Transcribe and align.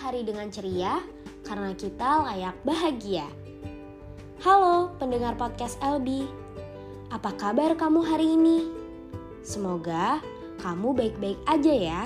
hari 0.00 0.24
dengan 0.24 0.48
ceria 0.48 0.96
karena 1.44 1.76
kita 1.76 2.24
layak 2.24 2.56
bahagia. 2.64 3.28
Halo 4.40 4.96
pendengar 4.96 5.36
podcast 5.36 5.76
LB, 5.84 6.24
apa 7.12 7.36
kabar 7.36 7.76
kamu 7.76 8.00
hari 8.00 8.32
ini? 8.32 8.64
Semoga 9.44 10.24
kamu 10.64 10.96
baik-baik 10.96 11.36
aja 11.44 11.74
ya. 11.76 12.02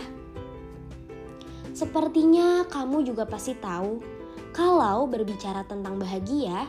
Sepertinya 1.70 2.66
kamu 2.66 3.06
juga 3.06 3.30
pasti 3.30 3.54
tahu 3.54 4.02
kalau 4.50 5.06
berbicara 5.06 5.62
tentang 5.62 5.94
bahagia, 5.94 6.66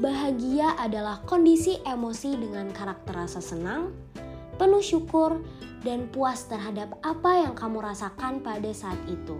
bahagia 0.00 0.72
adalah 0.80 1.20
kondisi 1.28 1.84
emosi 1.84 2.40
dengan 2.40 2.72
karakter 2.72 3.12
rasa 3.12 3.44
senang, 3.44 3.92
penuh 4.56 4.80
syukur, 4.80 5.44
dan 5.84 6.08
puas 6.08 6.48
terhadap 6.48 6.96
apa 7.04 7.44
yang 7.44 7.52
kamu 7.52 7.84
rasakan 7.84 8.40
pada 8.40 8.72
saat 8.72 9.00
itu. 9.04 9.36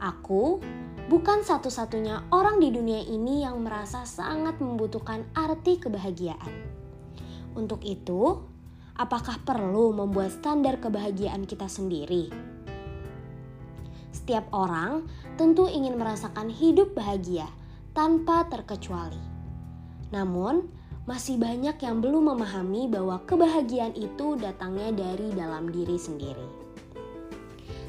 Aku 0.00 0.64
bukan 1.12 1.44
satu-satunya 1.44 2.32
orang 2.32 2.56
di 2.56 2.72
dunia 2.72 3.04
ini 3.04 3.44
yang 3.44 3.60
merasa 3.60 4.08
sangat 4.08 4.56
membutuhkan 4.56 5.28
arti 5.36 5.76
kebahagiaan. 5.76 6.52
Untuk 7.52 7.84
itu, 7.84 8.40
apakah 8.96 9.44
perlu 9.44 9.92
membuat 9.92 10.32
standar 10.32 10.80
kebahagiaan 10.80 11.44
kita 11.44 11.68
sendiri? 11.68 12.32
Setiap 14.08 14.48
orang 14.56 15.04
tentu 15.36 15.68
ingin 15.68 16.00
merasakan 16.00 16.48
hidup 16.48 16.96
bahagia 16.96 17.44
tanpa 17.92 18.48
terkecuali. 18.48 19.20
Namun, 20.16 20.64
masih 21.04 21.36
banyak 21.36 21.76
yang 21.76 22.00
belum 22.00 22.32
memahami 22.32 22.88
bahwa 22.88 23.20
kebahagiaan 23.28 23.92
itu 24.00 24.40
datangnya 24.40 24.96
dari 24.96 25.28
dalam 25.36 25.68
diri 25.68 26.00
sendiri. 26.00 26.48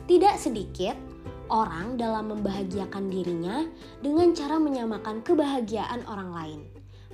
Tidak 0.09 0.35
sedikit 0.35 1.10
orang 1.51 1.99
dalam 1.99 2.31
membahagiakan 2.31 3.11
dirinya 3.11 3.67
dengan 3.99 4.31
cara 4.31 4.55
menyamakan 4.55 5.19
kebahagiaan 5.19 6.07
orang 6.07 6.31
lain. 6.31 6.61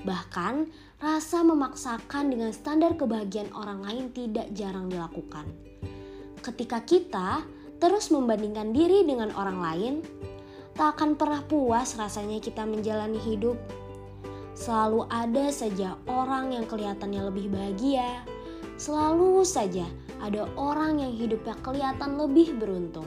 Bahkan, 0.06 0.70
rasa 1.02 1.42
memaksakan 1.42 2.30
dengan 2.30 2.54
standar 2.54 2.94
kebahagiaan 2.94 3.50
orang 3.58 3.82
lain 3.82 4.06
tidak 4.14 4.54
jarang 4.54 4.94
dilakukan. 4.94 5.50
Ketika 6.46 6.86
kita 6.86 7.42
terus 7.82 8.14
membandingkan 8.14 8.72
diri 8.78 9.02
dengan 9.02 9.34
orang 9.34 9.58
lain, 9.58 9.94
tak 10.78 11.02
akan 11.02 11.18
pernah 11.18 11.42
puas 11.42 11.98
rasanya 11.98 12.38
kita 12.38 12.62
menjalani 12.62 13.18
hidup 13.18 13.58
Selalu 14.58 15.06
ada 15.14 15.54
saja 15.54 15.94
orang 16.10 16.50
yang 16.50 16.66
kelihatannya 16.66 17.30
lebih 17.30 17.54
bahagia. 17.54 18.26
Selalu 18.82 19.46
saja 19.46 19.86
ada 20.18 20.50
orang 20.58 20.98
yang 20.98 21.14
hidupnya 21.14 21.54
kelihatan 21.62 22.18
lebih 22.18 22.58
beruntung. 22.58 23.06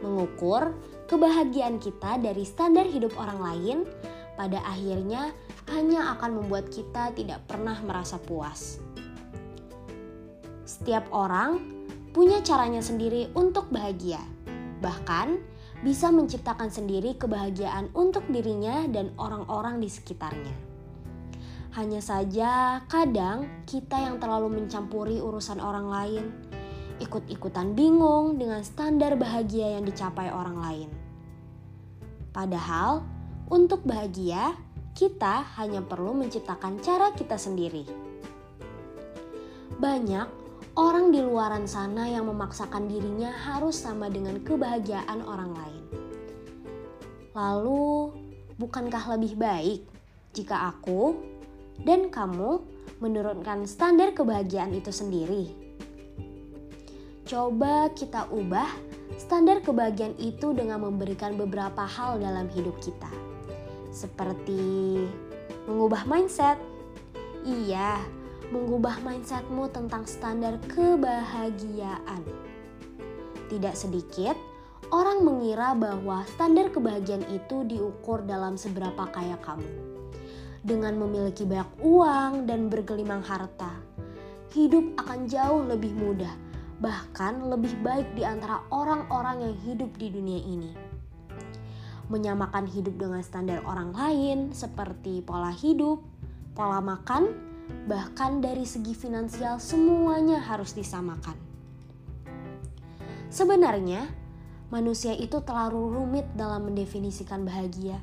Mengukur 0.00 0.76
kebahagiaan 1.10 1.82
kita 1.82 2.22
dari 2.22 2.46
standar 2.46 2.86
hidup 2.86 3.16
orang 3.18 3.40
lain 3.40 3.78
pada 4.38 4.62
akhirnya 4.62 5.34
hanya 5.74 6.14
akan 6.16 6.42
membuat 6.42 6.70
kita 6.70 7.10
tidak 7.12 7.42
pernah 7.50 7.74
merasa 7.82 8.16
puas. 8.22 8.78
Setiap 10.68 11.10
orang 11.10 11.58
punya 12.14 12.38
caranya 12.44 12.80
sendiri 12.80 13.32
untuk 13.34 13.66
bahagia. 13.72 14.20
Bahkan, 14.78 15.58
bisa 15.82 16.10
menciptakan 16.10 16.70
sendiri 16.70 17.14
kebahagiaan 17.14 17.90
untuk 17.94 18.26
dirinya 18.30 18.86
dan 18.90 19.14
orang-orang 19.18 19.78
di 19.78 19.86
sekitarnya. 19.86 20.54
Hanya 21.78 22.02
saja, 22.02 22.82
kadang 22.90 23.62
kita 23.62 23.94
yang 23.94 24.18
terlalu 24.18 24.58
mencampuri 24.58 25.22
urusan 25.22 25.62
orang 25.62 25.86
lain, 25.86 26.24
ikut-ikutan 26.98 27.74
bingung 27.74 28.38
dengan 28.38 28.62
standar 28.62 29.14
bahagia 29.14 29.78
yang 29.78 29.86
dicapai 29.86 30.30
orang 30.30 30.56
lain. 30.58 30.90
Padahal, 32.34 33.02
untuk 33.50 33.82
bahagia, 33.82 34.54
kita 34.98 35.46
hanya 35.58 35.82
perlu 35.82 36.14
menciptakan 36.14 36.82
cara 36.82 37.14
kita 37.14 37.38
sendiri. 37.38 37.86
Banyak 39.78 40.26
orang 40.74 41.14
di 41.14 41.22
luaran 41.22 41.70
sana 41.70 42.10
yang 42.10 42.26
memaksakan 42.26 42.90
dirinya 42.90 43.30
harus 43.30 43.78
sama 43.78 44.10
dengan 44.10 44.42
kebahagiaan 44.42 45.22
orang 45.22 45.54
lain. 45.54 45.84
Lalu, 47.34 48.10
bukankah 48.58 49.14
lebih 49.14 49.38
baik 49.38 49.86
jika 50.34 50.74
aku 50.74 51.14
dan 51.86 52.10
kamu 52.10 52.58
menurunkan 52.98 53.70
standar 53.70 54.10
kebahagiaan 54.10 54.74
itu 54.74 54.90
sendiri? 54.90 55.67
Coba 57.28 57.92
kita 57.92 58.24
ubah 58.32 58.72
standar 59.20 59.60
kebahagiaan 59.60 60.16
itu 60.16 60.56
dengan 60.56 60.80
memberikan 60.80 61.36
beberapa 61.36 61.84
hal 61.84 62.24
dalam 62.24 62.48
hidup 62.56 62.72
kita, 62.80 63.12
seperti 63.92 65.04
mengubah 65.68 66.08
mindset. 66.08 66.56
Iya, 67.44 68.00
mengubah 68.48 69.04
mindsetmu 69.04 69.68
tentang 69.76 70.08
standar 70.08 70.56
kebahagiaan. 70.72 72.24
Tidak 73.52 73.76
sedikit 73.76 74.32
orang 74.88 75.20
mengira 75.20 75.76
bahwa 75.76 76.24
standar 76.32 76.72
kebahagiaan 76.72 77.28
itu 77.28 77.60
diukur 77.68 78.24
dalam 78.24 78.56
seberapa 78.56 79.04
kaya 79.04 79.36
kamu. 79.44 79.68
Dengan 80.64 80.96
memiliki 80.96 81.44
banyak 81.44 81.76
uang 81.84 82.48
dan 82.48 82.72
bergelimang 82.72 83.20
harta, 83.20 83.76
hidup 84.56 84.96
akan 84.96 85.28
jauh 85.28 85.60
lebih 85.68 85.92
mudah, 85.92 86.47
bahkan 86.78 87.42
lebih 87.42 87.74
baik 87.82 88.14
di 88.14 88.22
antara 88.22 88.62
orang-orang 88.70 89.50
yang 89.50 89.56
hidup 89.66 89.90
di 89.98 90.14
dunia 90.14 90.40
ini. 90.42 90.70
Menyamakan 92.08 92.70
hidup 92.70 92.94
dengan 92.96 93.20
standar 93.20 93.60
orang 93.66 93.92
lain, 93.92 94.38
seperti 94.54 95.20
pola 95.20 95.50
hidup, 95.52 96.00
pola 96.54 96.80
makan, 96.80 97.34
bahkan 97.90 98.40
dari 98.40 98.64
segi 98.64 98.96
finansial 98.96 99.60
semuanya 99.60 100.40
harus 100.40 100.72
disamakan. 100.72 101.36
Sebenarnya, 103.28 104.08
manusia 104.72 105.12
itu 105.12 105.44
terlalu 105.44 106.00
rumit 106.00 106.24
dalam 106.32 106.72
mendefinisikan 106.72 107.44
bahagia, 107.44 108.00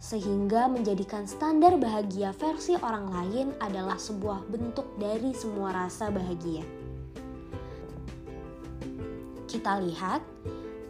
sehingga 0.00 0.72
menjadikan 0.72 1.28
standar 1.28 1.76
bahagia 1.76 2.32
versi 2.32 2.72
orang 2.80 3.12
lain 3.12 3.46
adalah 3.60 4.00
sebuah 4.00 4.48
bentuk 4.48 4.88
dari 4.96 5.36
semua 5.36 5.84
rasa 5.84 6.08
bahagia. 6.08 6.83
Kita 9.64 9.80
lihat, 9.80 10.20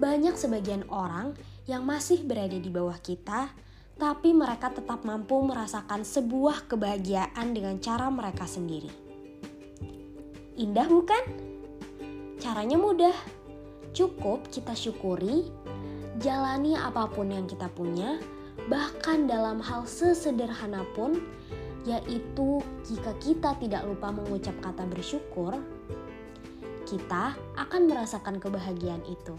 banyak 0.03 0.35
sebagian 0.35 0.83
orang 0.91 1.39
yang 1.71 1.87
masih 1.87 2.27
berada 2.27 2.59
di 2.59 2.67
bawah 2.67 2.99
kita 2.99 3.55
tapi 3.95 4.35
mereka 4.35 4.67
tetap 4.75 5.07
mampu 5.07 5.39
merasakan 5.47 6.03
sebuah 6.03 6.67
kebahagiaan 6.67 7.55
dengan 7.55 7.79
cara 7.79 8.11
mereka 8.11 8.51
sendiri. 8.51 8.91
Indah 10.59 10.91
bukan? 10.91 11.23
Caranya 12.43 12.75
mudah. 12.75 13.15
Cukup 13.95 14.51
kita 14.51 14.75
syukuri, 14.75 15.47
jalani 16.19 16.75
apa 16.75 17.07
pun 17.07 17.31
yang 17.31 17.47
kita 17.47 17.71
punya, 17.71 18.19
bahkan 18.67 19.31
dalam 19.31 19.63
hal 19.63 19.87
sesederhana 19.87 20.83
pun, 20.99 21.23
yaitu 21.87 22.59
jika 22.83 23.15
kita 23.23 23.55
tidak 23.63 23.87
lupa 23.87 24.11
mengucap 24.11 24.59
kata 24.59 24.83
bersyukur, 24.91 25.63
kita 26.85 27.37
akan 27.57 27.89
merasakan 27.89 28.37
kebahagiaan 28.39 29.03
itu. 29.09 29.35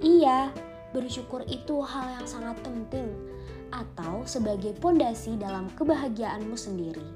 Iya, 0.00 0.52
bersyukur 0.92 1.44
itu 1.48 1.80
hal 1.84 2.20
yang 2.20 2.26
sangat 2.28 2.56
penting 2.64 3.12
atau 3.72 4.22
sebagai 4.28 4.76
pondasi 4.78 5.36
dalam 5.36 5.68
kebahagiaanmu 5.76 6.56
sendiri. 6.56 7.06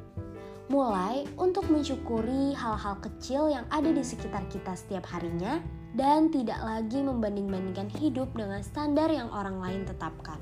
Mulai 0.71 1.27
untuk 1.34 1.67
mensyukuri 1.67 2.55
hal-hal 2.55 2.95
kecil 3.03 3.50
yang 3.50 3.67
ada 3.75 3.91
di 3.91 4.06
sekitar 4.06 4.47
kita 4.47 4.79
setiap 4.79 5.03
harinya 5.11 5.59
dan 5.99 6.31
tidak 6.31 6.62
lagi 6.62 7.03
membanding-bandingkan 7.03 7.91
hidup 7.99 8.31
dengan 8.38 8.62
standar 8.62 9.11
yang 9.11 9.26
orang 9.35 9.59
lain 9.59 9.82
tetapkan. 9.82 10.38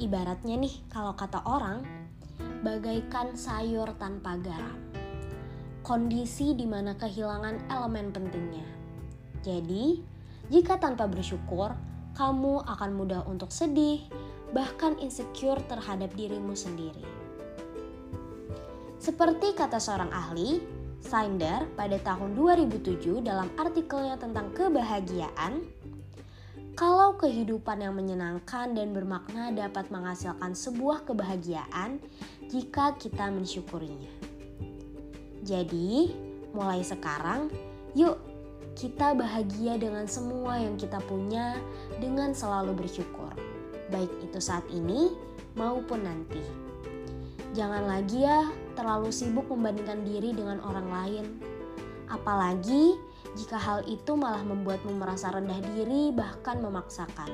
Ibaratnya 0.00 0.56
nih, 0.56 0.74
kalau 0.88 1.12
kata 1.12 1.44
orang, 1.44 1.84
bagaikan 2.64 3.36
sayur 3.36 3.92
tanpa 4.00 4.40
garam. 4.40 5.05
Kondisi 5.86 6.50
di 6.58 6.66
mana 6.66 6.98
kehilangan 6.98 7.70
elemen 7.70 8.10
pentingnya. 8.10 8.66
Jadi, 9.46 10.02
jika 10.50 10.82
tanpa 10.82 11.06
bersyukur, 11.06 11.70
kamu 12.18 12.66
akan 12.66 12.90
mudah 12.90 13.22
untuk 13.30 13.54
sedih, 13.54 14.02
bahkan 14.50 14.98
insecure 14.98 15.62
terhadap 15.70 16.10
dirimu 16.18 16.58
sendiri. 16.58 17.06
Seperti 18.98 19.54
kata 19.54 19.78
seorang 19.78 20.10
ahli, 20.10 20.58
Sander 20.98 21.70
pada 21.78 22.02
tahun 22.02 22.34
2007 22.34 23.22
dalam 23.22 23.46
artikelnya 23.54 24.18
tentang 24.18 24.50
kebahagiaan, 24.58 25.62
kalau 26.74 27.14
kehidupan 27.14 27.86
yang 27.86 27.94
menyenangkan 27.94 28.74
dan 28.74 28.90
bermakna 28.90 29.54
dapat 29.54 29.86
menghasilkan 29.94 30.50
sebuah 30.50 31.06
kebahagiaan 31.06 32.02
jika 32.50 32.98
kita 32.98 33.30
mensyukurinya. 33.30 34.35
Jadi, 35.46 36.10
mulai 36.50 36.82
sekarang, 36.82 37.46
yuk 37.94 38.18
kita 38.74 39.14
bahagia 39.14 39.78
dengan 39.78 40.10
semua 40.10 40.58
yang 40.58 40.74
kita 40.74 40.98
punya 41.06 41.54
dengan 42.02 42.34
selalu 42.34 42.74
bersyukur, 42.74 43.30
baik 43.94 44.10
itu 44.26 44.42
saat 44.42 44.66
ini 44.74 45.14
maupun 45.54 46.02
nanti. 46.02 46.42
Jangan 47.54 47.88
lagi 47.88 48.26
ya 48.26 48.50
terlalu 48.76 49.08
sibuk 49.14 49.46
membandingkan 49.48 50.02
diri 50.04 50.34
dengan 50.34 50.58
orang 50.66 50.88
lain. 50.90 51.26
Apalagi 52.10 52.98
jika 53.38 53.56
hal 53.56 53.86
itu 53.88 54.12
malah 54.18 54.44
membuatmu 54.44 54.98
merasa 54.98 55.30
rendah 55.30 55.62
diri 55.72 56.10
bahkan 56.10 56.60
memaksakan. 56.60 57.30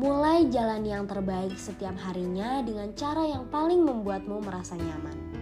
Mulai 0.00 0.48
jalan 0.48 0.82
yang 0.88 1.04
terbaik 1.04 1.54
setiap 1.60 1.94
harinya 2.00 2.64
dengan 2.64 2.90
cara 2.96 3.28
yang 3.28 3.46
paling 3.52 3.84
membuatmu 3.84 4.40
merasa 4.42 4.74
nyaman. 4.74 5.39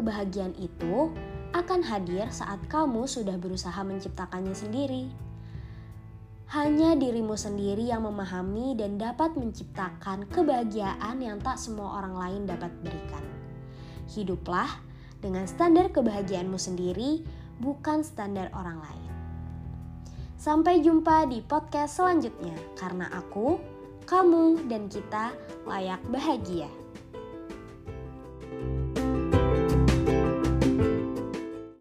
Kebahagiaan 0.00 0.56
itu 0.56 1.12
akan 1.52 1.84
hadir 1.84 2.24
saat 2.32 2.56
kamu 2.72 3.04
sudah 3.04 3.36
berusaha 3.36 3.76
menciptakannya 3.84 4.56
sendiri. 4.56 5.12
Hanya 6.56 6.96
dirimu 6.96 7.36
sendiri 7.36 7.84
yang 7.84 8.08
memahami 8.08 8.80
dan 8.80 8.96
dapat 8.96 9.36
menciptakan 9.36 10.24
kebahagiaan 10.32 11.20
yang 11.20 11.36
tak 11.44 11.60
semua 11.60 12.00
orang 12.00 12.16
lain 12.16 12.42
dapat 12.48 12.72
berikan. 12.80 13.20
Hiduplah 14.08 14.80
dengan 15.20 15.44
standar 15.44 15.92
kebahagiaanmu 15.92 16.56
sendiri, 16.56 17.20
bukan 17.60 18.00
standar 18.00 18.48
orang 18.56 18.80
lain. 18.80 19.10
Sampai 20.40 20.80
jumpa 20.80 21.28
di 21.28 21.44
podcast 21.44 22.00
selanjutnya, 22.00 22.56
karena 22.80 23.04
aku, 23.12 23.60
kamu, 24.08 24.64
dan 24.64 24.88
kita 24.88 25.36
layak 25.68 26.00
bahagia. 26.08 26.79